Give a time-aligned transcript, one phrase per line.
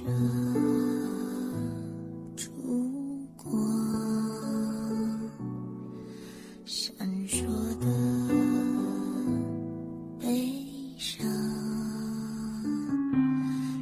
[0.00, 0.06] 着
[2.36, 2.50] 烛
[3.36, 3.46] 光
[6.64, 7.44] 闪烁
[7.78, 7.86] 的
[10.18, 10.54] 悲
[10.96, 11.26] 伤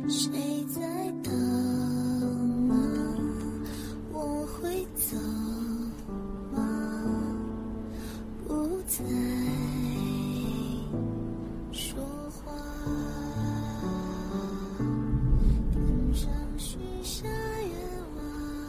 [0.09, 0.81] 谁在
[1.23, 1.33] 等
[2.71, 2.75] 啊
[4.13, 5.17] 我会走
[6.53, 6.59] 吗？
[8.47, 9.58] 不在。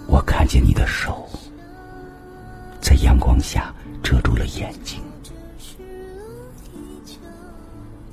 [0.09, 1.29] 我看见你的手
[2.81, 4.99] 在阳光下遮住了眼睛，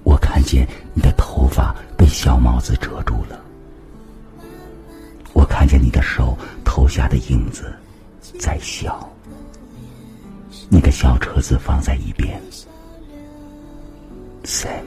[0.05, 3.41] 我看见你的头发被小帽子遮住了，
[5.33, 7.75] 我看见你的手投下的影子
[8.39, 9.11] 在笑。
[10.69, 12.39] 你的小车子放在一边
[14.45, 14.85] ，Sam，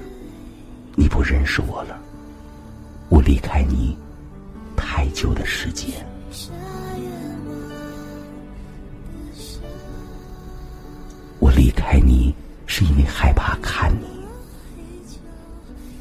[0.96, 2.00] 你不认识我了，
[3.10, 3.98] 我离开你
[4.76, 6.06] 太久的时间。
[11.60, 12.34] 离开你
[12.68, 14.06] 是因为害怕看你，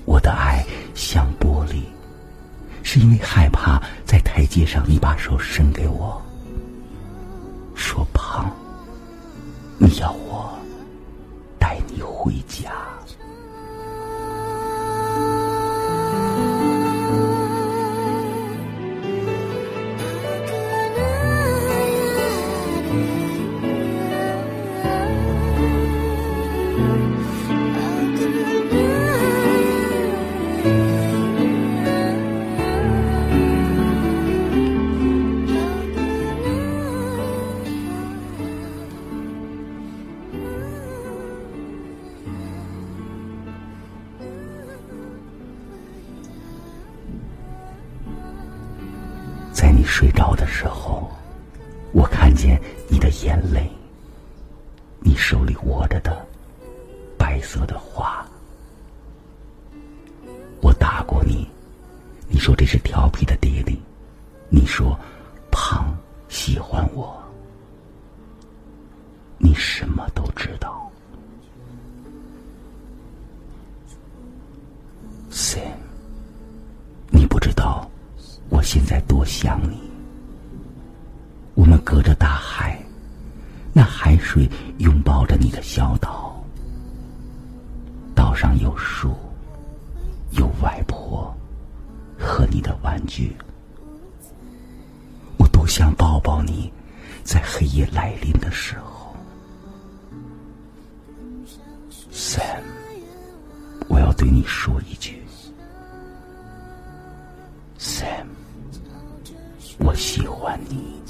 [0.04, 0.64] 我的爱
[0.94, 1.82] 像玻璃，
[2.84, 6.22] 是因为害怕在台阶上你把手伸给我，
[7.74, 8.48] 说胖，
[9.78, 10.56] 你要我
[11.58, 12.70] 带你回家。
[49.78, 51.08] 你睡着的时候，
[51.92, 53.70] 我看见你的眼泪，
[54.98, 56.26] 你手里握着的
[57.16, 58.26] 白色的花。
[60.60, 61.48] 我打过你，
[62.26, 63.80] 你说这是调皮的爹地，
[64.48, 64.98] 你说
[65.48, 65.96] 胖
[66.28, 67.16] 喜欢我，
[69.38, 70.90] 你什么都知道
[78.70, 79.80] 现在多想你。
[81.54, 82.78] 我们隔着大海，
[83.72, 84.46] 那海水
[84.76, 86.38] 拥抱着你的小岛，
[88.14, 89.16] 岛上有树，
[90.32, 91.34] 有外婆
[92.18, 93.34] 和你的玩具。
[95.38, 96.70] 我多想抱抱你，
[97.24, 99.16] 在黑夜来临的时候
[102.12, 102.60] ，Sam，
[103.88, 105.17] 我要对你说一句
[109.78, 111.00] 我喜欢你，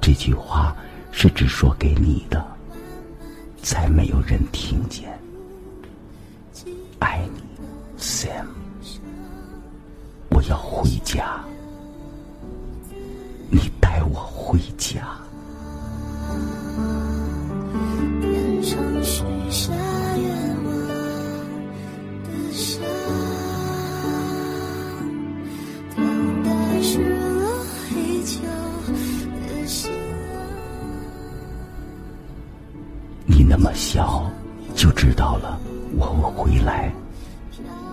[0.00, 0.76] 这句话
[1.10, 2.46] 是只说给你的，
[3.60, 5.18] 再没有人听见。
[6.98, 7.42] 爱你
[7.98, 8.46] ，Sam。
[10.28, 11.40] 我要回家，
[13.50, 15.16] 你带我回家。
[33.58, 34.30] 那么小，
[34.74, 35.58] 就知道了，
[35.96, 36.92] 我会回来，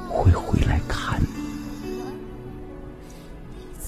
[0.10, 2.04] 会回来看你，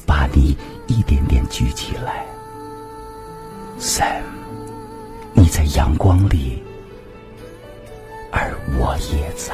[0.05, 0.55] 把你
[0.87, 2.25] 一点点举起来。
[3.77, 4.23] Sam，
[5.33, 6.63] 你在阳光里，
[8.31, 9.53] 而我也在。